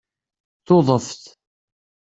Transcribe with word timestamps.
Tuḍeft 0.65 1.21